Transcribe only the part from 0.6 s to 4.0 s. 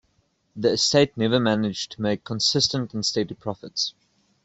estate never managed to make consistent and steady profits.